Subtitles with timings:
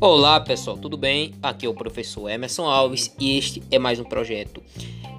[0.00, 1.32] Olá pessoal, tudo bem?
[1.42, 4.62] Aqui é o professor Emerson Alves e este é mais um projeto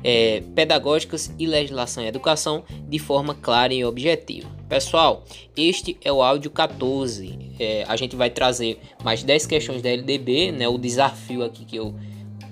[0.03, 4.47] é, Pedagógicas e Legislação e Educação de forma clara e objetiva.
[4.69, 5.25] Pessoal,
[5.57, 7.55] este é o áudio 14.
[7.59, 10.67] É, a gente vai trazer mais 10 questões da LDB, né?
[10.67, 11.95] O desafio aqui que eu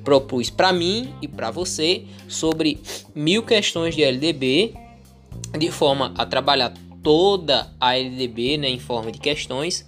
[0.03, 2.81] propus para mim e para você sobre
[3.13, 4.73] mil questões de LDB
[5.57, 6.73] de forma a trabalhar
[7.03, 9.85] toda a LDB né, em forma de questões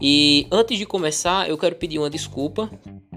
[0.00, 2.70] e antes de começar, eu quero pedir uma desculpa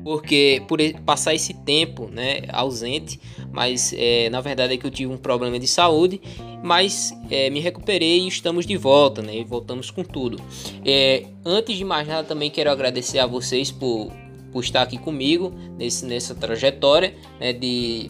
[0.04, 3.20] porque por passar esse tempo né, ausente,
[3.52, 6.20] mas é, na verdade é que eu tive um problema de saúde,
[6.64, 10.42] mas é, me recuperei e estamos de volta, né, e voltamos com tudo.
[10.84, 14.12] É, antes de mais nada, também quero agradecer a vocês por,
[14.52, 18.10] por estar aqui comigo nesse, nessa trajetória né, de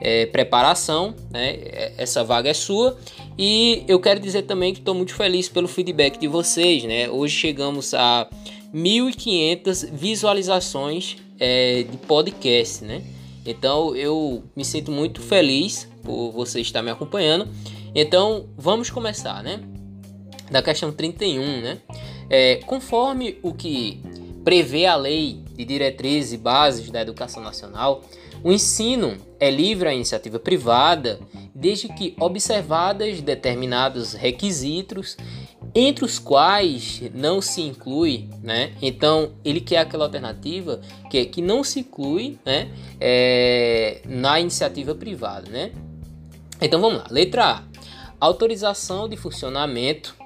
[0.00, 1.58] é, preparação, né?
[1.96, 2.96] Essa vaga é sua.
[3.38, 7.08] E eu quero dizer também que estou muito feliz pelo feedback de vocês, né?
[7.08, 8.28] Hoje chegamos a
[8.74, 13.04] 1.500 visualizações é, de podcast, né?
[13.46, 17.48] Então eu me sinto muito feliz por você estar me acompanhando.
[17.94, 19.60] Então vamos começar, né?
[20.50, 21.78] Da questão 31, né?
[22.28, 24.02] É, conforme o que
[24.42, 28.02] prevê a lei de diretrizes e bases da educação nacional,
[28.42, 31.20] o ensino é livre à iniciativa privada
[31.54, 35.16] desde que observadas determinados requisitos,
[35.74, 38.72] entre os quais não se inclui, né?
[38.80, 42.70] Então ele quer aquela alternativa que, que não se inclui, né?
[43.00, 45.72] É, na iniciativa privada, né?
[46.60, 47.06] Então vamos lá.
[47.10, 47.62] Letra A:
[48.20, 50.16] autorização de funcionamento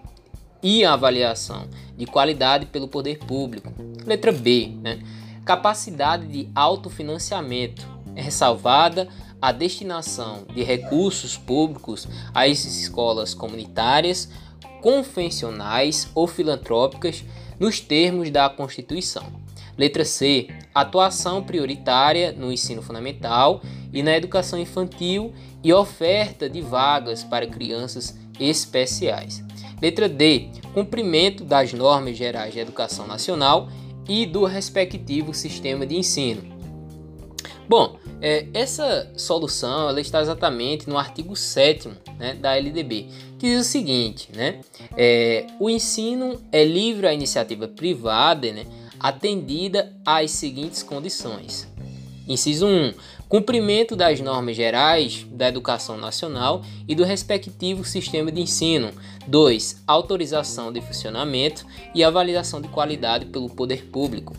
[0.63, 3.73] e avaliação de qualidade pelo poder público.
[4.07, 5.01] Letra B: né?
[5.45, 9.09] capacidade de autofinanciamento é ressalvada
[9.41, 14.29] a destinação de recursos públicos às escolas comunitárias,
[14.81, 17.25] convencionais ou filantrópicas
[17.59, 19.25] nos termos da Constituição.
[19.77, 20.49] Letra C.
[20.75, 23.63] Atuação prioritária no ensino fundamental
[23.93, 29.43] e na educação infantil e oferta de vagas para crianças especiais.
[29.81, 30.49] Letra D.
[30.75, 33.69] Cumprimento das normas gerais de educação nacional
[34.09, 36.43] e do respectivo sistema de ensino.
[37.69, 43.67] Bom, é, essa solução ela está exatamente no artigo 7 né, da LDB, que diz
[43.67, 44.61] o seguinte: né,
[44.97, 48.65] é, o ensino é livre à iniciativa privada né,
[49.01, 51.69] atendida às seguintes condições.
[52.29, 52.95] Inciso 1.
[53.29, 58.93] Cumprimento das normas gerais da educação nacional e do respectivo sistema de ensino.
[59.27, 59.83] 2.
[59.87, 64.37] Autorização de funcionamento e avaliação de qualidade pelo poder público.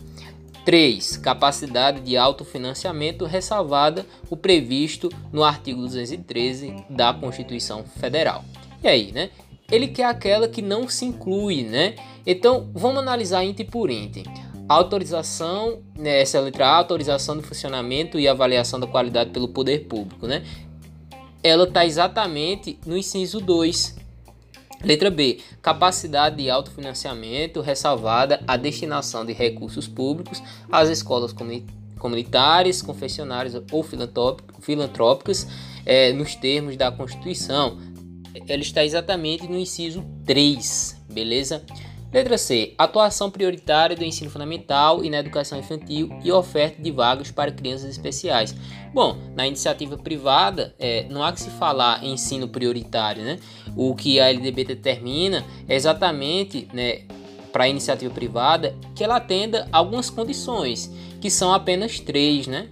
[0.64, 1.18] 3.
[1.18, 8.44] Capacidade de autofinanciamento ressalvada o previsto no artigo 213 da Constituição Federal.
[8.82, 9.30] E aí, né?
[9.70, 11.94] Ele quer aquela que não se inclui, né?
[12.26, 14.24] Então, vamos analisar item por item.
[14.68, 20.26] Autorização, né, essa letra A, autorização de funcionamento e avaliação da qualidade pelo poder público,
[20.26, 20.42] né?
[21.42, 23.96] Ela está exatamente no inciso 2,
[24.84, 25.38] Letra B.
[25.62, 31.34] Capacidade de autofinanciamento ressalvada a destinação de recursos públicos às escolas
[31.98, 33.82] comunitárias, confessionárias ou
[34.60, 35.48] filantrópicas
[35.86, 37.78] é, nos termos da Constituição.
[38.46, 41.64] Ela está exatamente no inciso 3, beleza?
[42.14, 42.74] Letra C.
[42.78, 47.90] Atuação prioritária do ensino fundamental e na educação infantil e oferta de vagas para crianças
[47.90, 48.54] especiais.
[48.92, 53.40] Bom, na iniciativa privada, é, não há que se falar em ensino prioritário, né?
[53.76, 57.02] O que a LDB determina é exatamente, né,
[57.52, 60.90] para a iniciativa privada, que ela atenda algumas condições,
[61.20, 62.68] que são apenas três, né?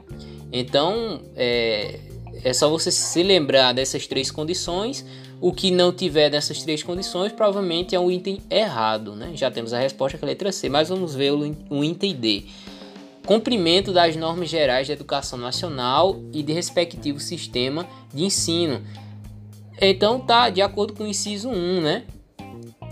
[0.52, 2.00] Então, é,
[2.44, 5.04] é só você se lembrar dessas três condições
[5.42, 9.32] o que não tiver dessas três condições provavelmente é um item errado, né?
[9.34, 12.44] Já temos a resposta que é a letra C, mas vamos ver o item D.
[13.26, 18.82] Cumprimento das normas gerais de educação nacional e de respectivo sistema de ensino.
[19.82, 22.04] Então tá de acordo com o inciso 1, né?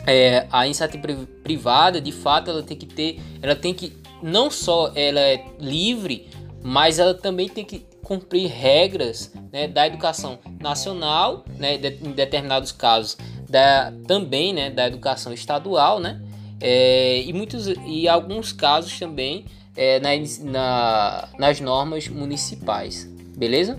[0.07, 1.07] É, a iniciativa
[1.43, 3.93] privada, de fato, ela tem que ter, ela tem que
[4.23, 6.29] não só ela é livre,
[6.63, 12.73] mas ela também tem que cumprir regras né, da educação nacional, né, de, em determinados
[12.73, 13.17] casos
[13.49, 16.21] da, também né, da educação estadual, né,
[16.61, 19.45] é, e muitos e alguns casos também
[19.77, 20.11] é, na,
[20.51, 23.05] na, nas normas municipais,
[23.37, 23.79] beleza?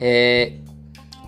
[0.00, 0.54] É,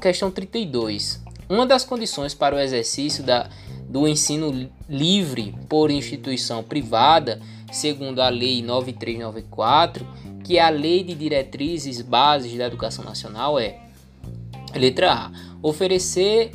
[0.02, 1.22] questão 32.
[1.48, 3.48] Uma das condições para o exercício da,
[3.88, 7.40] do ensino livre por instituição privada,
[7.72, 10.06] segundo a Lei 9394,
[10.44, 13.78] que a Lei de Diretrizes Bases da Educação Nacional é
[14.74, 15.32] letra A.
[15.62, 16.52] Oferecer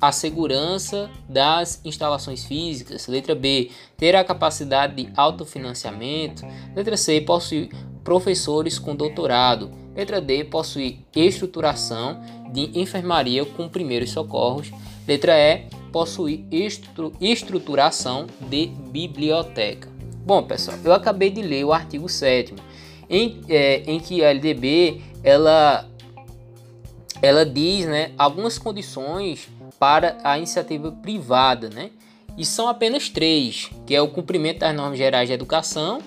[0.00, 3.06] a segurança das instalações físicas.
[3.06, 6.44] Letra B, ter a capacidade de autofinanciamento.
[6.74, 7.70] Letra C, possuir
[8.02, 9.81] professores com doutorado.
[9.94, 12.20] Letra D, possuir estruturação
[12.52, 14.70] de enfermaria com primeiros socorros.
[15.06, 19.88] Letra E, possuir estru estruturação de biblioteca.
[20.24, 22.54] Bom, pessoal, eu acabei de ler o artigo 7
[23.10, 25.88] em, é, em que a LDB ela,
[27.20, 29.48] ela diz né, algumas condições
[29.78, 31.90] para a iniciativa privada, né?
[32.38, 36.00] E são apenas três, que é o cumprimento das normas gerais de educação,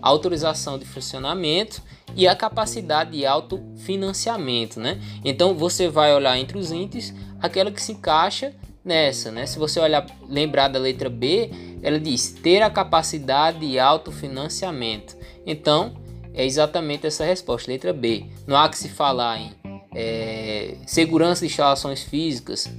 [0.00, 1.82] autorização de funcionamento
[2.14, 5.00] e a capacidade de autofinanciamento, né?
[5.24, 8.54] Então você vai olhar entre os índices aquela que se encaixa
[8.84, 9.46] nessa, né?
[9.46, 11.50] Se você olhar, lembrar da letra B,
[11.82, 15.16] ela diz ter a capacidade de autofinanciamento.
[15.46, 15.96] Então,
[16.34, 18.26] é exatamente essa resposta, letra B.
[18.46, 19.52] Não há que se falar em
[19.94, 22.70] é, segurança de instalações físicas.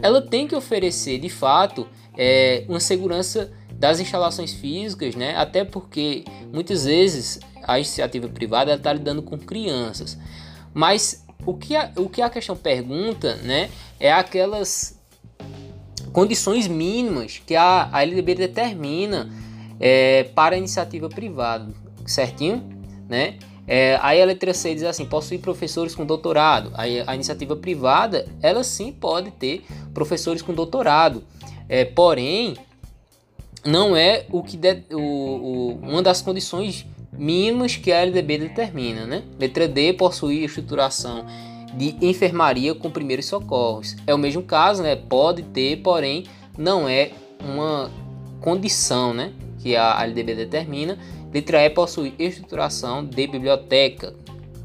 [0.00, 5.36] Ela tem que oferecer, de fato, é, uma segurança das instalações físicas, né?
[5.36, 10.18] Até porque muitas vezes a iniciativa privada está lidando com crianças.
[10.72, 13.68] Mas o que a, o que a questão pergunta, né,
[14.00, 14.98] é aquelas
[16.10, 19.30] condições mínimas que a, a LDB determina
[19.78, 21.68] é, para a iniciativa privada,
[22.06, 22.64] certinho?
[23.06, 23.38] Né?
[23.66, 26.72] É, aí a letra C diz assim, possuir professores com doutorado.
[26.74, 31.22] Aí a iniciativa privada, ela sim pode ter professores com doutorado.
[31.68, 32.56] É, porém,
[33.62, 39.06] não é o que de, o, o, uma das condições mínimas que a LDB determina.
[39.06, 39.22] Né?
[39.38, 41.24] Letra D, possuir estruturação
[41.74, 43.96] de enfermaria com primeiros socorros.
[44.06, 44.96] É o mesmo caso, né?
[44.96, 46.24] Pode ter, porém
[46.56, 47.10] não é
[47.40, 47.90] uma
[48.40, 49.32] condição, né?
[49.60, 50.98] Que a LDB determina.
[51.32, 54.14] Letra E possui estruturação de biblioteca.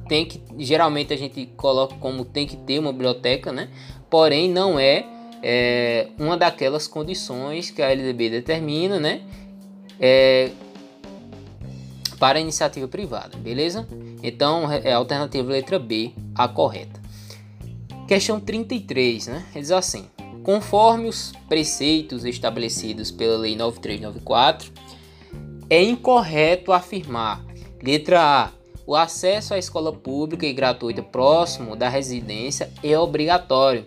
[0.08, 3.70] Tem que geralmente a gente coloca como tem que ter uma biblioteca, né?
[4.10, 5.06] Porém não é,
[5.42, 9.22] é uma daquelas condições que a LDB determina, né?
[10.00, 10.50] É,
[12.24, 13.86] para a iniciativa privada, beleza?
[14.24, 17.02] Então é a alternativa letra B a correta.
[18.08, 19.46] Questão 33, né?
[19.54, 20.06] Diz assim:
[20.42, 24.72] conforme os preceitos estabelecidos pela Lei 9394,
[25.70, 27.44] é incorreto afirmar,
[27.84, 28.52] letra A,
[28.88, 33.86] o acesso à escola pública e gratuita próximo da residência é obrigatório.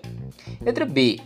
[0.61, 1.21] Letra B,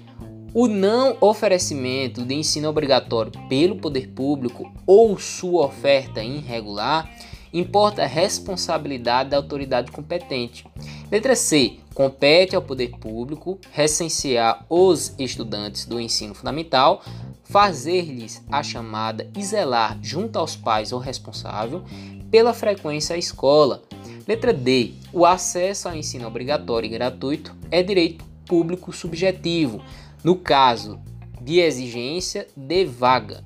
[0.53, 7.09] o não oferecimento de ensino obrigatório pelo poder público ou sua oferta irregular
[7.53, 10.65] importa a responsabilidade da autoridade competente.
[11.11, 11.79] Letra C.
[11.95, 17.03] Compete ao poder público recensear os estudantes do ensino fundamental,
[17.45, 21.83] fazer-lhes a chamada e zelar junto aos pais ou responsável
[22.31, 23.83] pela frequência à escola.
[24.27, 24.95] Letra D.
[25.13, 29.83] O acesso ao ensino obrigatório e gratuito é direito público subjetivo
[30.23, 31.01] no caso
[31.41, 33.43] de exigência de vaga.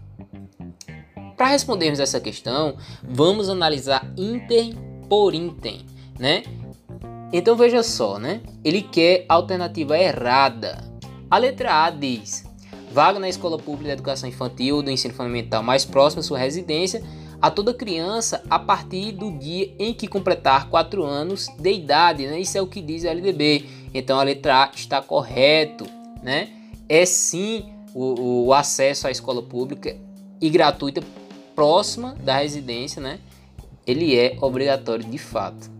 [1.36, 4.74] Para respondermos essa questão, vamos analisar item
[5.08, 5.84] por item,
[6.18, 6.42] né?
[7.32, 8.40] Então veja só, né?
[8.64, 10.78] Ele quer alternativa errada.
[11.30, 12.44] A letra A diz:
[12.92, 17.02] vaga na escola pública de educação infantil do ensino fundamental mais próximo à sua residência
[17.44, 22.40] a toda criança a partir do dia em que completar 4 anos de idade, né?
[22.40, 23.66] Isso é o que diz a LDB.
[23.92, 25.84] Então a letra A está correto,
[26.22, 26.48] né?
[26.88, 29.96] É sim o, o acesso à escola pública
[30.40, 31.02] e gratuita
[31.54, 33.18] próxima da residência, né?
[33.86, 35.70] Ele é obrigatório de fato.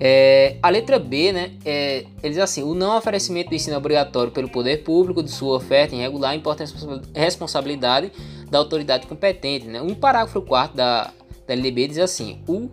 [0.00, 1.52] É, a letra B, né?
[1.64, 5.56] É, ele diz assim: o não oferecimento do ensino obrigatório pelo poder público de sua
[5.56, 8.10] oferta irregular importa a responsabilidade
[8.50, 9.66] da autoridade competente.
[9.66, 9.80] Né?
[9.80, 11.12] Um parágrafo 4 da,
[11.46, 12.70] da LDB diz assim: o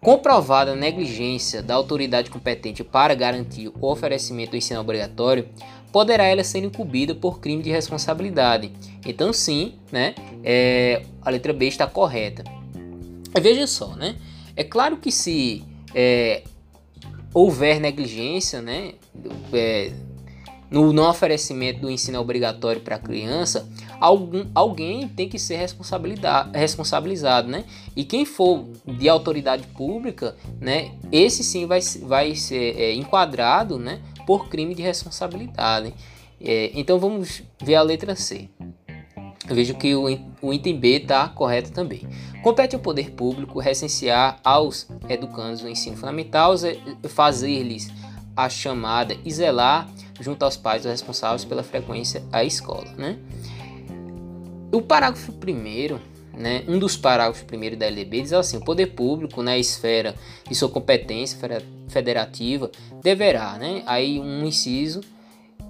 [0.00, 5.48] comprovada negligência da autoridade competente para garantir o oferecimento do ensino obrigatório,
[5.92, 8.72] poderá ela ser incumbida por crime de responsabilidade.
[9.04, 12.44] Então, sim, né, é, a letra B está correta.
[13.40, 14.16] Veja só, né,
[14.56, 15.64] é claro que se
[15.94, 16.42] é,
[17.34, 18.94] houver negligência, né,
[19.52, 19.92] é,
[20.70, 23.68] no não oferecimento do ensino obrigatório para a criança,
[24.00, 27.64] algum, alguém tem que ser responsabilizado, né?
[27.94, 30.92] E quem for de autoridade pública, né?
[31.12, 34.00] Esse sim vai, vai ser é, enquadrado, né?
[34.26, 35.92] Por crime de responsabilidade.
[36.40, 38.48] É, então vamos ver a letra C.
[39.46, 40.04] Vejo que o,
[40.40, 42.06] o item B está correto também.
[42.42, 46.54] Compete ao poder público recensear aos educandos do ensino fundamental,
[47.08, 47.90] fazer-lhes
[48.36, 49.88] a chamada e zelar
[50.20, 53.18] junto aos pais responsáveis pela frequência à escola, né?
[54.72, 56.00] O parágrafo primeiro,
[56.32, 60.14] né, um dos parágrafos primeiro da LDB diz assim: o poder público na esfera
[60.48, 61.38] de sua competência
[61.88, 62.70] federativa
[63.02, 65.00] deverá, né, aí um inciso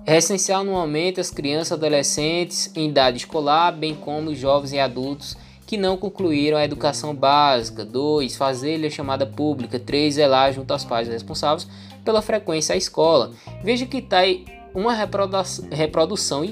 [0.06, 5.76] essencial anualmente as crianças adolescentes em idade escolar, bem como os jovens e adultos que
[5.76, 7.84] não concluíram a educação básica.
[7.84, 8.36] 2.
[8.36, 9.78] Fazer-lhe a chamada pública.
[9.78, 10.14] 3.
[10.14, 11.68] Zelar junto aos pais responsáveis
[12.04, 13.32] pela frequência à escola.
[13.62, 16.44] Veja que está aí uma reprodução, reprodução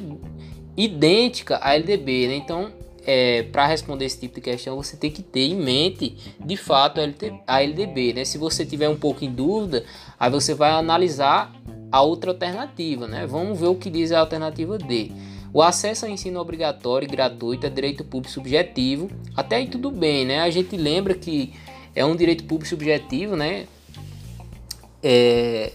[0.78, 2.36] idêntica à LDB, né?
[2.36, 2.70] Então,
[3.04, 7.00] é, para responder esse tipo de questão, você tem que ter em mente, de fato,
[7.46, 8.24] a LDB, né?
[8.24, 9.84] Se você tiver um pouco em dúvida,
[10.18, 11.52] aí você vai analisar
[11.90, 13.26] a outra alternativa, né?
[13.26, 15.10] Vamos ver o que diz a alternativa D.
[15.52, 19.10] O acesso ao ensino obrigatório e gratuito é direito público subjetivo.
[19.34, 20.40] Até aí tudo bem, né?
[20.40, 21.54] A gente lembra que
[21.96, 23.66] é um direito público subjetivo, né?
[25.02, 25.72] É,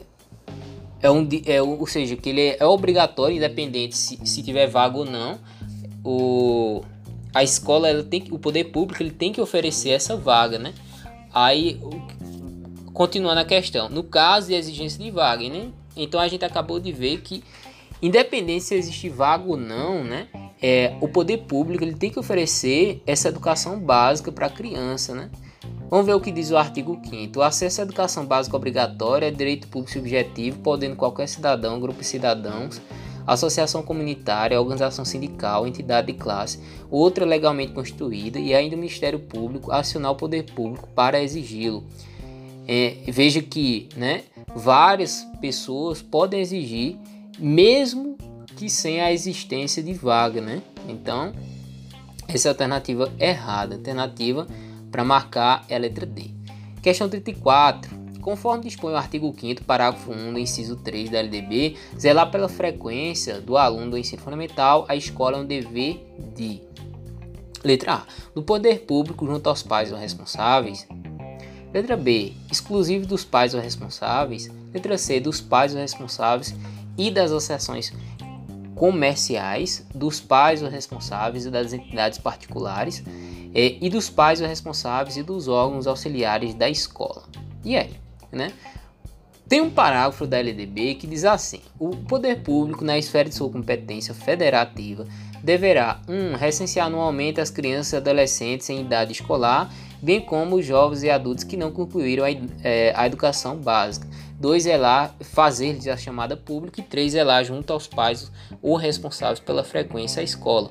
[1.03, 5.05] é um, é, ou seja, que ele é obrigatório, independente se, se tiver vaga ou
[5.05, 5.37] não.
[6.01, 6.81] O,
[7.33, 10.73] a escola, ela tem, o poder público, ele tem que oferecer essa vaga, né?
[11.33, 11.77] Aí,
[12.93, 15.71] continuando a questão, no caso de exigência de vaga, né?
[15.95, 17.43] Então a gente acabou de ver que
[18.01, 20.27] independente se existe vaga ou não, né?
[20.61, 25.29] É, o poder público ele tem que oferecer essa educação básica para a criança, né?
[25.93, 29.31] Vamos ver o que diz o artigo 5 O acesso à educação básica obrigatória é
[29.31, 32.81] direito público subjetivo, podendo qualquer cidadão, grupo de cidadãos,
[33.27, 36.59] associação comunitária, organização sindical, entidade de classe,
[36.89, 41.83] outra legalmente constituída e ainda o Ministério Público acionar o poder público para exigi-lo.
[42.67, 44.23] É, veja que né,
[44.55, 46.97] várias pessoas podem exigir
[47.37, 48.17] mesmo
[48.57, 50.63] que sem a existência de vaga, né?
[50.89, 51.33] Então,
[52.27, 53.75] essa é a alternativa errada.
[53.75, 54.47] Alternativa
[54.93, 56.29] para marcar é a letra D.
[56.83, 58.03] Questão 34.
[58.21, 63.41] Conforme dispõe o artigo 5 parágrafo 1 do inciso 3 da LDB, zelar pela frequência
[63.41, 66.61] do aluno do ensino fundamental, a escola é um dever de
[67.63, 68.03] Letra A.
[68.35, 70.87] Do poder público junto aos pais ou responsáveis.
[71.73, 72.33] Letra B.
[72.51, 74.49] Exclusivo dos pais ou responsáveis.
[74.71, 75.19] Letra C.
[75.19, 76.55] Dos pais ou responsáveis
[76.97, 77.91] e das associações
[78.75, 83.03] comerciais, dos pais ou responsáveis e das entidades particulares,
[83.53, 87.23] é, e dos pais ou responsáveis e dos órgãos auxiliares da escola.
[87.63, 87.91] E aí,
[88.31, 88.51] né?
[89.47, 93.49] Tem um parágrafo da LDB que diz assim: o poder público, na esfera de sua
[93.49, 95.05] competência federativa,
[95.43, 96.13] deverá 1.
[96.13, 101.09] Um, recensear anualmente as crianças e adolescentes em idade escolar, bem como os jovens e
[101.09, 102.29] adultos que não concluíram a,
[102.63, 104.07] é, a educação básica.
[104.43, 108.29] 2 é lá fazer-lhes a chamada pública e 3 é lá junto aos pais
[108.61, 110.69] ou responsáveis pela frequência à escola.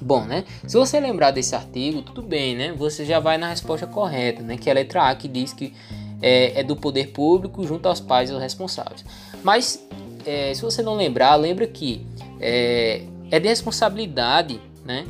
[0.00, 0.46] Bom, né?
[0.66, 2.72] Se você lembrar desse artigo, tudo bem, né?
[2.72, 4.56] Você já vai na resposta correta, né?
[4.56, 5.74] Que é a letra A que diz que
[6.22, 9.04] é, é do poder público junto aos pais ou responsáveis.
[9.44, 9.86] Mas
[10.24, 12.06] é, se você não lembrar, lembra que
[12.40, 15.04] é, é de responsabilidade, né?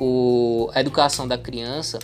[0.00, 2.00] O, a educação da criança,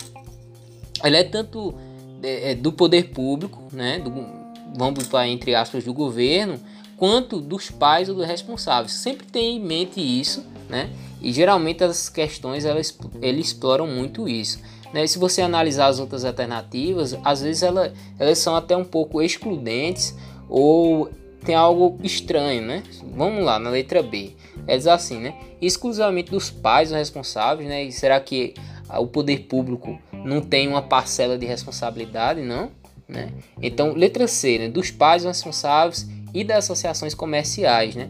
[1.03, 1.75] ela é tanto
[2.23, 3.99] é, é do poder público, né?
[3.99, 4.38] Do,
[4.75, 6.59] vamos para entre aspas, do governo,
[6.97, 8.93] quanto dos pais ou dos responsáveis.
[8.93, 10.89] Sempre tem em mente isso, né?
[11.21, 14.59] E geralmente as questões elas, eles exploram muito isso.
[14.93, 15.05] Né?
[15.05, 20.15] Se você analisar as outras alternativas, às vezes ela, elas são até um pouco excludentes
[20.47, 21.09] ou
[21.45, 22.83] tem algo estranho, né?
[23.15, 24.33] Vamos lá, na letra B.
[24.67, 25.35] É assim, né?
[25.61, 27.83] Exclusivamente dos pais ou responsáveis, né?
[27.83, 28.53] E será que
[28.89, 32.71] o poder público não tem uma parcela de responsabilidade, não?
[33.09, 33.33] Né?
[33.59, 34.69] Então, letra C, né?
[34.69, 37.95] dos pais responsáveis e das associações comerciais.
[37.95, 38.07] Né?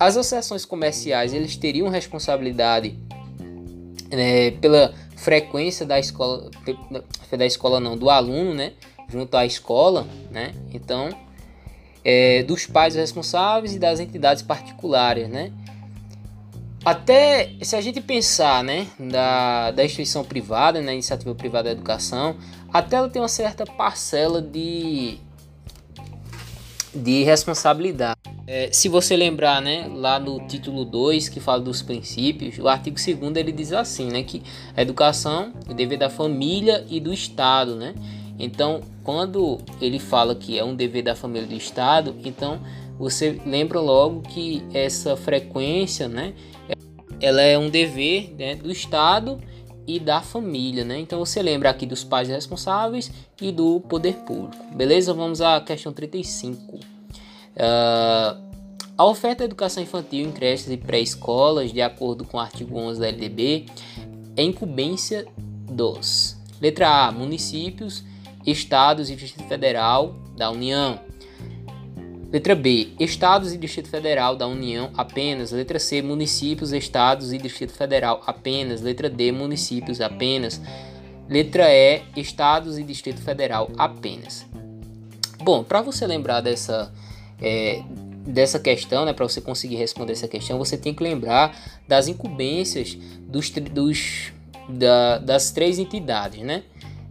[0.00, 2.98] As associações comerciais eles teriam responsabilidade
[4.10, 6.50] né, pela frequência da escola,
[7.30, 8.72] da escola não, do aluno, né,
[9.08, 10.52] junto à escola, né?
[10.72, 11.08] Então,
[12.04, 15.52] é, dos pais responsáveis e das entidades particulares, né?
[16.84, 21.70] Até se a gente pensar, né, da, da instituição privada, na né, iniciativa privada da
[21.70, 22.36] educação,
[22.72, 25.18] até ela tem uma certa parcela de,
[26.94, 28.18] de responsabilidade.
[28.46, 32.96] É, se você lembrar, né, lá no título 2, que fala dos princípios, o artigo
[32.96, 34.42] 2 ele diz assim, né, que
[34.76, 37.94] a educação é dever da família e do Estado, né?
[38.38, 42.60] Então, quando ele fala que é um dever da família e do Estado, então
[42.98, 46.32] você lembra logo que essa frequência, né,
[47.20, 49.38] ela é um dever né, do Estado
[49.86, 50.98] e da família, né?
[50.98, 53.10] Então você lembra aqui dos pais responsáveis
[53.40, 55.12] e do poder público, beleza?
[55.12, 56.76] Vamos à questão 35.
[56.76, 56.80] Uh,
[57.58, 58.38] ah,
[58.96, 63.00] a oferta de educação infantil em creches e pré-escolas, de acordo com o artigo 11
[63.00, 63.66] da LDB,
[64.36, 65.26] é incumbência
[65.70, 68.04] dos letra A, municípios,
[68.46, 71.00] estados e Distrito Federal da União.
[72.32, 72.88] Letra B.
[72.98, 75.52] Estados e Distrito Federal da União apenas.
[75.52, 76.00] Letra C.
[76.00, 78.80] Municípios, Estados e Distrito Federal apenas.
[78.80, 79.30] Letra D.
[79.30, 80.58] Municípios apenas.
[81.28, 82.00] Letra E.
[82.16, 84.46] Estados e Distrito Federal apenas.
[85.42, 86.90] Bom, para você lembrar dessa,
[87.38, 87.82] é,
[88.26, 91.54] dessa questão, né, para você conseguir responder essa questão, você tem que lembrar
[91.86, 92.96] das incumbências
[93.28, 94.32] dos, dos
[94.70, 96.62] da, das três entidades, né?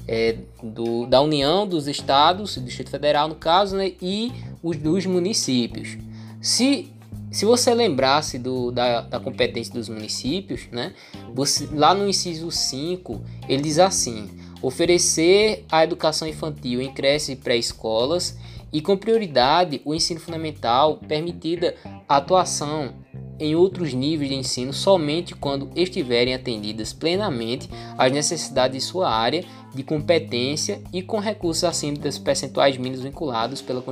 [0.08, 5.06] É, do, da União, dos estados, do Distrito Federal, no caso, né, e os dos
[5.06, 5.98] municípios.
[6.42, 6.92] Se,
[7.32, 10.94] se você lembrasse do, da, da competência dos municípios, né,
[11.34, 14.30] você, lá no inciso 5, ele diz assim:
[14.62, 18.38] oferecer a educação infantil em creches e pré-escolas
[18.72, 21.76] e, com prioridade, o ensino fundamental, permitida
[22.08, 22.94] a atuação
[23.40, 29.44] em outros níveis de ensino somente quando estiverem atendidas plenamente às necessidades de sua área
[29.74, 33.84] de competência e com recursos acima dos percentuais mínimos vinculados pela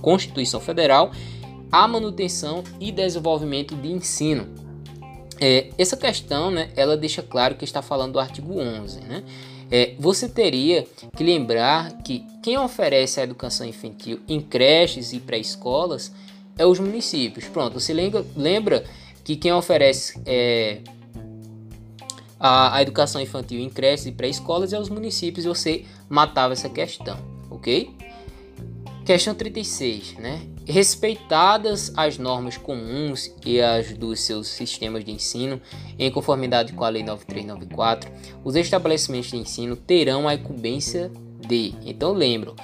[0.00, 1.10] Constituição Federal
[1.70, 4.46] à manutenção e desenvolvimento de ensino.
[5.38, 9.22] É, essa questão, né, ela deixa claro que está falando do artigo 11, né?
[9.70, 16.12] É, você teria que lembrar que quem oferece a educação infantil em creches e pré-escolas
[16.58, 17.46] é os municípios.
[17.46, 18.84] Pronto, você lembra, lembra
[19.22, 20.80] que quem oferece é,
[22.38, 26.68] a, a, educação infantil em creches e pré-escolas é os municípios e você matava essa
[26.68, 27.18] questão,
[27.50, 27.90] ok?
[29.04, 30.42] Questão 36, né?
[30.66, 35.60] Respeitadas as normas comuns e as dos seus sistemas de ensino,
[35.96, 38.10] em conformidade com a Lei 9394,
[38.42, 41.12] os estabelecimentos de ensino terão a incumbência
[41.46, 41.72] de.
[41.84, 42.56] Então, lembro,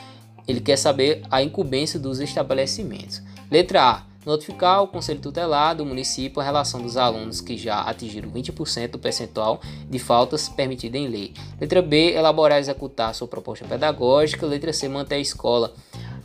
[0.49, 3.23] ele quer saber a incumbência dos estabelecimentos.
[3.53, 4.03] Letra A.
[4.25, 8.99] Notificar ao Conselho Tutelar do município a relação dos alunos que já atingiram 20% do
[8.99, 11.35] percentual de faltas permitida em lei.
[11.61, 12.15] Letra B.
[12.15, 14.47] Elaborar e executar sua proposta pedagógica.
[14.47, 14.89] Letra C.
[14.89, 15.75] Manter a escola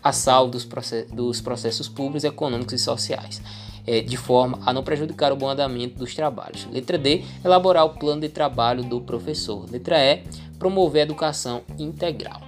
[0.01, 3.41] a salvo dos, processos, dos processos públicos, econômicos e sociais,
[3.85, 6.65] é, de forma a não prejudicar o bom andamento dos trabalhos.
[6.71, 7.25] Letra D.
[7.43, 9.69] Elaborar o plano de trabalho do professor.
[9.69, 10.23] Letra E.
[10.57, 12.46] Promover a educação integral.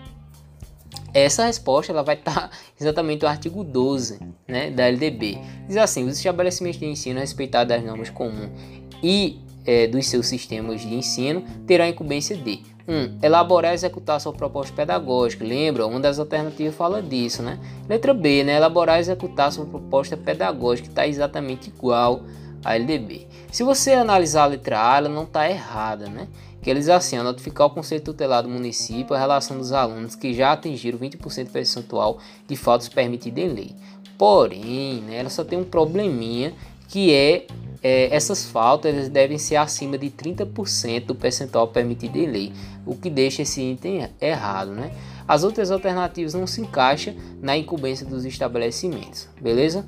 [1.14, 5.38] Essa resposta ela vai estar exatamente no artigo 12 né, da LDB.
[5.68, 8.50] Diz assim: os estabelecimentos de ensino respeitados das normas comuns
[9.02, 12.92] e é, dos seus sistemas de ensino terão a incumbência de 1.
[12.92, 15.46] Um, elaborar e executar sua proposta pedagógica.
[15.46, 15.86] Lembra?
[15.86, 17.60] Uma das alternativas fala disso, né?
[17.88, 18.56] Letra B, né?
[18.56, 22.24] Elaborar e executar sua proposta pedagógica, que está exatamente igual
[22.66, 23.28] à LDB.
[23.52, 26.28] Se você analisar a letra A, ela não está errada, né?
[26.62, 30.52] Que eles assim, notificar o Conselho Tutelar do município a relação dos alunos que já
[30.52, 33.76] atingiram 20% percentual de faltas permitidas em lei.
[34.18, 36.54] Porém, né, ela só tem um probleminha
[36.88, 37.46] que é
[37.82, 42.54] é, essas faltas devem ser acima de 30% do percentual permitido em lei,
[42.86, 44.72] o que deixa esse item errado.
[44.72, 44.92] Né?
[45.28, 49.86] As outras alternativas não se encaixam na incumbência dos estabelecimentos, beleza?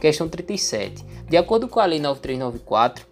[0.00, 1.04] Questão 37.
[1.28, 3.06] De acordo com a Lei 9394,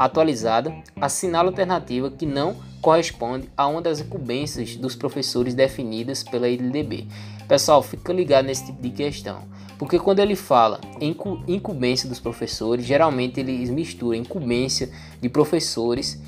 [0.00, 7.06] atualizada, assinala alternativa que não corresponde a uma das incumbências dos professores definidas pela LDB.
[7.46, 9.42] Pessoal, fica ligado nesse tipo de questão.
[9.78, 11.14] Porque quando ele fala em
[11.46, 16.18] incumbência dos professores, geralmente eles misturam incumbência de professores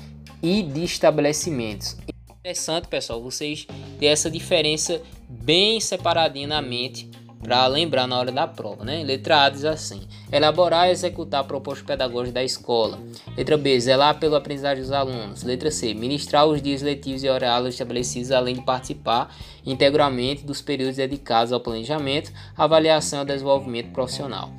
[0.41, 1.97] e de estabelecimentos.
[2.39, 3.65] Interessante, pessoal, vocês
[3.97, 7.09] terem essa diferença bem separadinha na mente
[7.43, 9.03] para lembrar na hora da prova, né?
[9.03, 10.01] Letra A diz assim:
[10.31, 12.97] elaborar e executar a proposta pedagógica da escola.
[13.35, 15.43] Letra B, zelar pelo aprendizagem dos alunos.
[15.43, 20.95] Letra C, ministrar os dias letivos e horários estabelecidos, além de participar integralmente dos períodos
[20.95, 24.49] dedicados ao planejamento, avaliação e desenvolvimento profissional.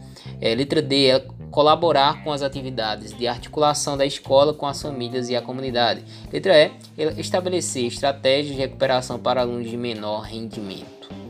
[0.41, 5.29] É, letra D é colaborar com as atividades de articulação da escola com as famílias
[5.29, 6.05] e a comunidade.
[6.33, 11.24] Letra E, estabelecer estratégias de recuperação para alunos de menor rendimento.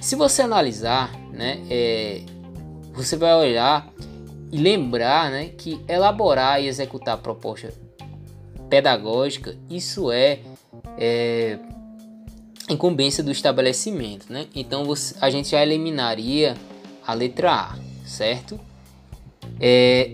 [0.00, 2.22] Se você analisar, né, é,
[2.92, 3.92] você vai olhar
[4.50, 7.72] e lembrar né, que elaborar e executar a proposta
[8.70, 10.40] pedagógica, isso é,
[10.96, 11.58] é
[12.68, 14.32] incumbência do estabelecimento.
[14.32, 14.46] Né?
[14.54, 16.56] Então você, a gente já eliminaria
[17.06, 18.58] a letra A, certo?
[19.60, 20.12] É,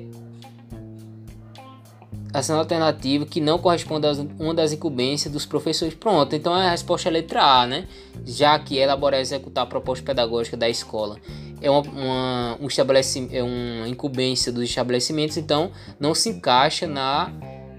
[2.35, 5.95] essa alternativa que não corresponde a uma das incumbências dos professores.
[5.95, 7.87] Pronto, então a resposta é a letra A, né?
[8.27, 11.17] Já que elaborar e executar a proposta pedagógica da escola
[11.65, 17.33] é uma, uma, um estabelecimento, é uma incumbência dos estabelecimentos, então não se encaixa na,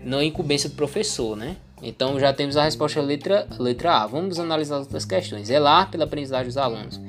[0.03, 1.57] na incumbência do professor, né?
[1.83, 4.07] Então já temos a resposta letra, letra A.
[4.07, 5.47] Vamos analisar as outras questões.
[5.47, 6.99] Zelar pela aprendizagem dos alunos.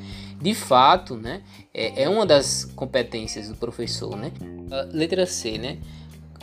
[0.41, 1.41] De fato, né,
[1.73, 4.31] é, é uma das competências do professor, né?
[4.41, 5.79] Uh, letra C, né?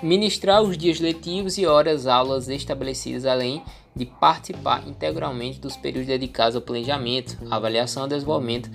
[0.03, 3.63] Ministrar os dias letivos e horas aulas estabelecidas, além
[3.95, 8.69] de participar integralmente dos períodos dedicados ao planejamento, avaliação e desenvolvimento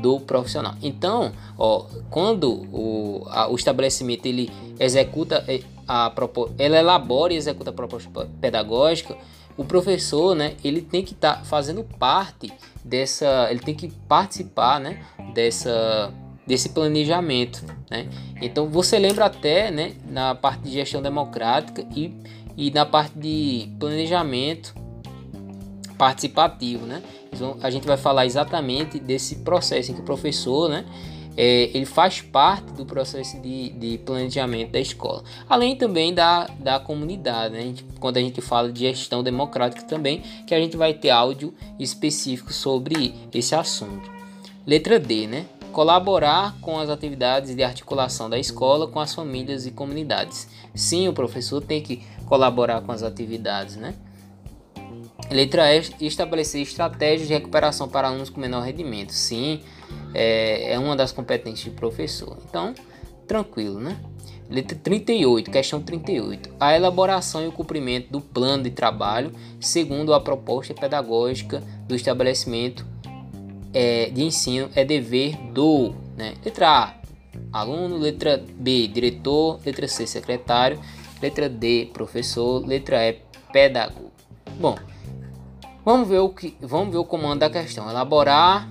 [0.00, 0.74] do profissional.
[0.82, 6.12] Então, ó, quando o, a, o estabelecimento ele executa é, a, a
[6.58, 9.16] ele elabora e executa a proposta pedagógica,
[9.56, 12.50] o professor, né, ele tem que estar tá fazendo parte
[12.82, 16.12] dessa, ele tem que participar, né, dessa
[16.46, 18.08] desse planejamento, né?
[18.40, 22.12] Então você lembra até, né, na parte de gestão democrática e,
[22.56, 24.74] e na parte de planejamento
[25.96, 27.02] participativo, né?
[27.32, 30.84] Então a gente vai falar exatamente desse processo em que o professor, né,
[31.36, 36.78] é, ele faz parte do processo de, de, planejamento da escola, além também da, da
[36.78, 37.60] comunidade, né?
[37.60, 41.10] a gente, quando a gente fala de gestão democrática também, que a gente vai ter
[41.10, 44.10] áudio específico sobre esse assunto.
[44.66, 45.46] Letra D, né?
[45.72, 50.46] Colaborar com as atividades de articulação da escola com as famílias e comunidades.
[50.74, 53.94] Sim, o professor tem que colaborar com as atividades, né?
[55.30, 59.12] Letra E, estabelecer estratégias de recuperação para alunos com menor rendimento.
[59.12, 59.62] Sim,
[60.12, 62.36] é, é uma das competências do professor.
[62.46, 62.74] Então,
[63.26, 63.96] tranquilo, né?
[64.50, 66.50] Letra 38, questão 38.
[66.60, 72.91] A elaboração e o cumprimento do plano de trabalho segundo a proposta pedagógica do estabelecimento
[73.72, 75.94] é, de ensino é dever do.
[76.16, 76.34] Né?
[76.44, 76.94] Letra A,
[77.52, 77.96] aluno.
[77.96, 79.60] Letra B, diretor.
[79.64, 80.80] Letra C, secretário.
[81.20, 82.66] Letra D, professor.
[82.66, 83.18] Letra E,
[83.52, 84.12] pedagogo.
[84.58, 84.76] Bom,
[85.84, 87.88] vamos ver o que, vamos ver o comando da questão.
[87.88, 88.68] Elaborar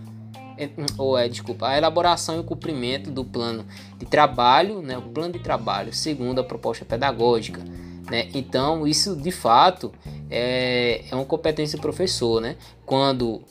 [0.58, 3.66] é, ou é, desculpa, a elaboração e o cumprimento do plano
[3.98, 7.64] de trabalho, né, o plano de trabalho segundo a proposta pedagógica,
[8.10, 8.30] né?
[8.34, 9.92] Então, isso de fato
[10.30, 12.58] é, é uma competência do professor, né?
[12.86, 13.42] Quando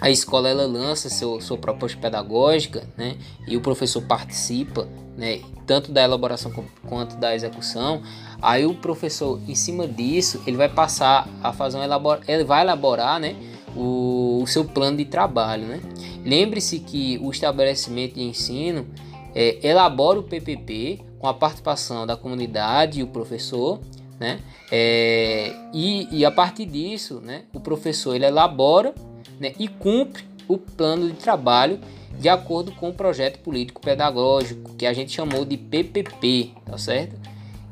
[0.00, 5.92] a escola ela lança seu, sua proposta pedagógica, né, e o professor participa, né, tanto
[5.92, 6.52] da elaboração
[6.88, 8.02] quanto da execução,
[8.40, 12.62] aí o professor, em cima disso, ele vai passar a fazer um elabor, ele vai
[12.62, 13.36] elaborar, né,
[13.76, 15.66] o, o seu plano de trabalho.
[15.66, 15.80] Né?
[16.24, 18.86] Lembre-se que o estabelecimento de ensino
[19.34, 23.80] é, elabora o PPP com a participação da comunidade e o professor,
[24.18, 24.40] né?
[24.70, 28.94] É, e, e, a partir disso, né, o professor ele elabora
[29.40, 31.80] né, e cumpre o plano de trabalho
[32.18, 37.16] de acordo com o projeto político pedagógico que a gente chamou de PPP, tá certo?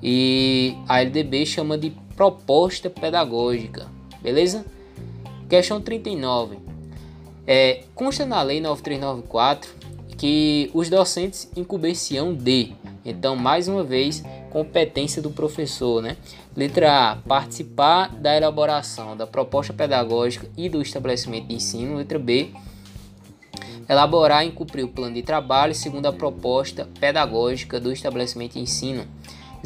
[0.03, 3.87] E a LDB chama de proposta pedagógica,
[4.23, 4.65] beleza?
[5.49, 6.59] Questão 39.
[7.47, 9.71] É, consta na Lei 9394
[10.19, 12.73] que os docentes incumbênciam de,
[13.05, 16.17] então, mais uma vez, competência do professor, né?
[16.57, 21.97] Letra A, participar da elaboração da proposta pedagógica e do estabelecimento de ensino.
[21.97, 22.51] Letra B,
[23.89, 29.07] elaborar e cumprir o plano de trabalho segundo a proposta pedagógica do estabelecimento de ensino.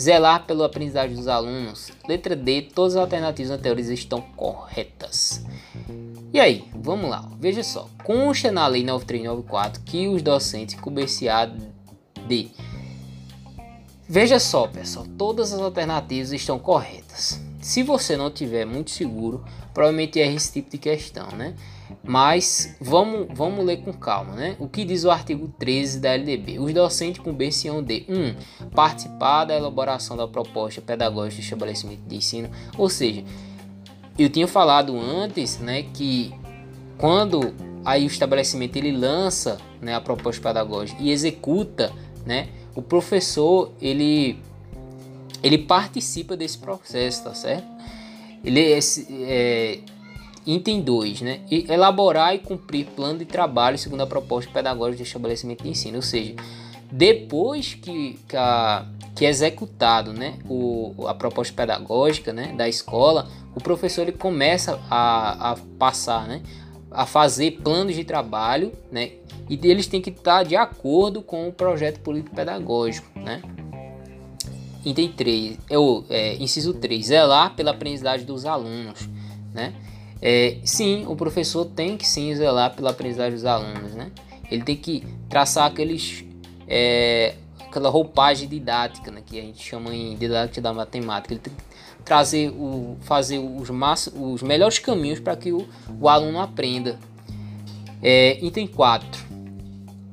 [0.00, 1.90] Zelar pela aprendizagem dos alunos.
[2.08, 5.44] Letra D, todas as alternativas anteriores estão corretas.
[6.32, 7.88] E aí, vamos lá, veja só.
[8.02, 11.62] Consta na Lei 9394 que os docentes comerciados
[12.26, 12.50] de.
[14.08, 17.40] Veja só, pessoal, todas as alternativas estão corretas.
[17.60, 21.54] Se você não tiver muito seguro, provavelmente é esse tipo de questão, né?
[22.02, 24.56] Mas vamos, vamos ler com calma, né?
[24.58, 26.58] O que diz o artigo 13 da LDB?
[26.58, 28.14] Os docentes convenciam de 1.
[28.14, 33.24] Um, participar da elaboração da proposta pedagógica do estabelecimento de ensino, ou seja,
[34.18, 36.32] eu tinha falado antes, né, que
[36.98, 41.92] quando aí o estabelecimento ele lança, né, a proposta pedagógica e executa,
[42.24, 44.38] né, o professor ele
[45.42, 47.66] ele participa desse processo, tá certo?
[48.44, 48.78] Ele é,
[49.22, 49.80] é
[50.46, 55.62] item 2, né, elaborar e cumprir plano de trabalho segundo a proposta pedagógica de estabelecimento
[55.62, 56.34] de ensino, ou seja,
[56.90, 63.30] depois que, que, a, que é executado né, o, a proposta pedagógica né, da escola,
[63.54, 66.42] o professor ele começa a, a passar, né,
[66.90, 69.12] a fazer planos de trabalho, né,
[69.48, 73.42] e eles têm que estar de acordo com o projeto político pedagógico, né.
[74.84, 79.08] Item 3, eu, é, inciso 3, zelar pela aprendizagem dos alunos,
[79.54, 79.72] né.
[80.22, 84.10] É, sim, o professor tem que sim zelar pela aprendizagem dos alunos, né.
[84.50, 86.24] Ele tem que traçar aqueles
[86.68, 87.34] é,
[87.72, 91.32] aquela roupagem didática, né, que a gente chama em didática da matemática.
[91.32, 91.62] Ele tem que
[92.04, 95.66] trazer o, fazer os, massa, os melhores caminhos para que o,
[95.98, 96.98] o aluno aprenda.
[98.02, 99.32] É, item 4.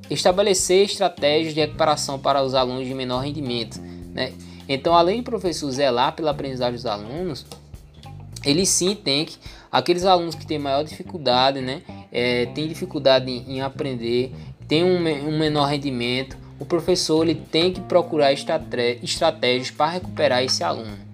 [0.09, 3.79] Estabelecer estratégias de recuperação para os alunos de menor rendimento.
[4.13, 4.33] Né?
[4.67, 7.45] Então, além do professor zelar pela aprendizagem dos alunos,
[8.45, 9.37] ele sim tem que,
[9.71, 14.34] aqueles alunos que têm maior dificuldade, né, é, tem dificuldade em, em aprender,
[14.67, 20.63] tem um, um menor rendimento, o professor ele tem que procurar estratégias para recuperar esse
[20.63, 21.10] aluno.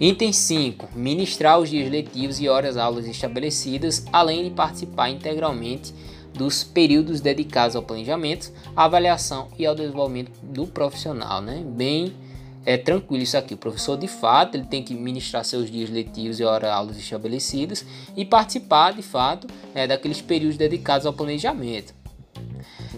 [0.00, 0.88] Item 5.
[0.94, 5.94] Ministrar os dias letivos e horas aulas estabelecidas, além de participar integralmente
[6.32, 11.40] dos períodos dedicados ao planejamento, avaliação e ao desenvolvimento do profissional.
[11.40, 11.62] Né?
[11.64, 12.12] Bem
[12.64, 13.54] é tranquilo isso aqui.
[13.54, 17.84] O professor, de fato, ele tem que ministrar seus dias letivos e horas aulas estabelecidas
[18.16, 21.94] e participar, de fato, né, daqueles períodos dedicados ao planejamento.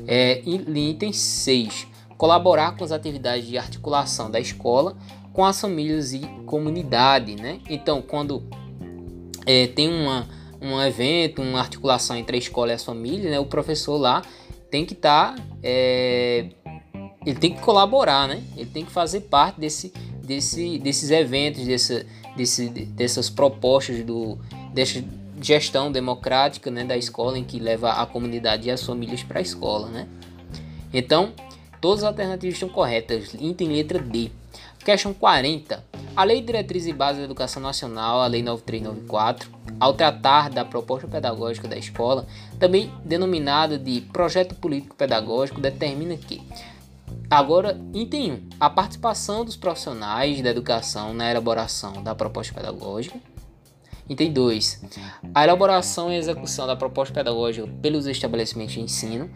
[0.06, 1.86] É, item 6.
[2.16, 4.96] Colaborar com as atividades de articulação da escola
[5.36, 7.60] com as famílias e comunidade, né?
[7.68, 8.42] Então, quando
[9.44, 10.26] é, tem uma,
[10.62, 13.38] um evento, uma articulação entre a escola e as famílias, né?
[13.38, 14.22] O professor lá
[14.70, 16.48] tem que estar, tá, é,
[17.26, 18.40] ele tem que colaborar, né?
[18.56, 24.38] Ele tem que fazer parte desse, desse, desses eventos, dessa, desse, dessas propostas do,
[24.72, 25.02] dessa
[25.42, 26.84] gestão democrática, né?
[26.84, 30.06] Da escola em que leva a comunidade e as famílias para a escola, né?
[30.94, 31.32] Então,
[31.80, 33.34] todas as alternativas estão corretas.
[33.34, 34.30] Item letra D.
[34.84, 35.82] Questão 40.
[36.14, 41.08] A Lei Diretriz e Base da Educação Nacional, a Lei 9394, ao tratar da proposta
[41.08, 42.24] pedagógica da escola,
[42.58, 46.40] também denominada de Projeto Político Pedagógico, determina que
[47.28, 48.48] Agora, item 1.
[48.60, 53.18] A participação dos profissionais da educação na elaboração da proposta pedagógica.
[54.08, 54.84] Item 2.
[55.34, 59.28] A elaboração e execução da proposta pedagógica pelos estabelecimentos de ensino.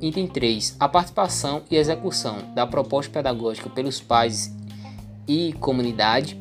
[0.00, 0.76] Item 3.
[0.80, 4.50] A participação e execução da proposta pedagógica pelos pais
[5.28, 6.38] e comunidade.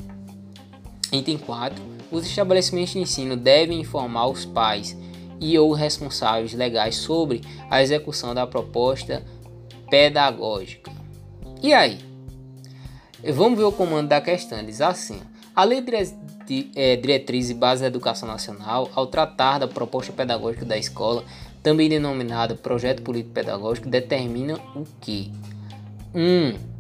[1.12, 1.84] Item 4.
[2.12, 4.98] Os estabelecimentos de ensino devem informar os pais
[5.42, 9.22] e ou responsáveis legais sobre a execução da proposta
[9.89, 10.91] pedagógica.
[11.62, 12.00] E aí?
[13.34, 14.63] Vamos ver o comando da questão.
[14.65, 15.22] Diz assim:
[15.56, 20.65] a Lei de é, Diretriz e Base da Educação Nacional, ao tratar da proposta pedagógica
[20.65, 21.24] da escola,
[21.62, 25.32] também denominada Projeto Político Pedagógico, determina o que?
[26.13, 26.19] 1.
[26.19, 26.74] Um,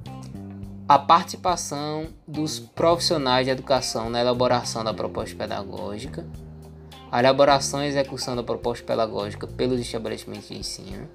[0.87, 6.25] a participação dos profissionais de educação na elaboração da proposta pedagógica,
[7.09, 11.07] a elaboração e execução da proposta pedagógica pelos estabelecimentos de ensino,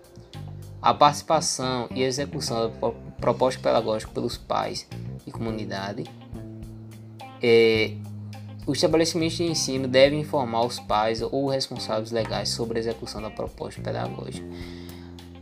[0.81, 4.87] a participação e execução da proposta pedagógica pelos pais
[5.27, 6.05] e comunidade.
[7.43, 7.93] É,
[8.67, 13.31] os estabelecimentos de ensino devem informar os pais ou responsáveis legais sobre a execução da
[13.31, 14.47] proposta pedagógica.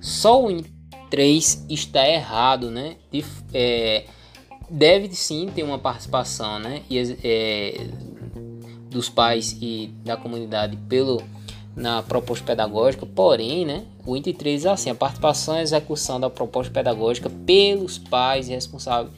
[0.00, 0.64] Só o
[1.10, 2.96] 3 está errado, né?
[3.10, 4.06] De, é,
[4.70, 7.88] deve sim ter uma participação né, e, é,
[8.90, 11.22] dos pais e da comunidade pelo
[11.76, 16.30] na proposta pedagógica, porém, né, o item 3 é assim, a participação e execução da
[16.30, 19.12] proposta pedagógica pelos pais responsáveis.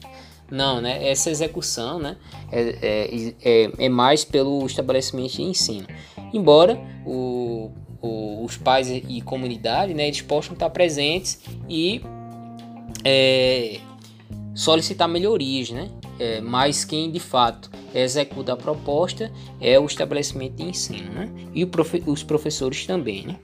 [0.51, 2.17] Não, né, essa execução né,
[2.51, 5.87] é, é, é, é mais pelo estabelecimento de ensino.
[6.33, 12.01] Embora o, o, os pais e comunidade, né, eles possam estar presentes e
[13.05, 13.79] é,
[14.53, 15.89] solicitar melhorias, né?
[16.19, 21.29] É, mas quem de fato executa a proposta é o estabelecimento de ensino, né?
[21.55, 23.39] E profe os professores também, né?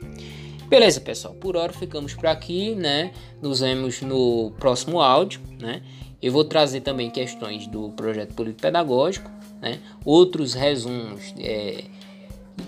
[0.68, 1.34] Beleza, pessoal.
[1.36, 3.12] Por hora ficamos por aqui, né?
[3.42, 5.82] Nos vemos no próximo áudio, né?
[6.22, 9.30] Eu vou trazer também questões do projeto político pedagógico,
[9.62, 9.80] né?
[10.04, 11.86] Outros resumos é,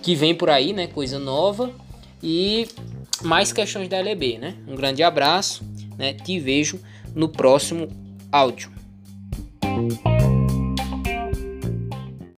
[0.02, 0.88] que vem por aí, né?
[0.88, 1.72] Coisa nova
[2.24, 2.67] e
[3.24, 4.56] mais questões da LB, né?
[4.67, 5.63] Um grande abraço,
[5.98, 6.13] né?
[6.13, 6.80] Te vejo
[7.15, 7.89] no próximo
[8.32, 8.77] áudio.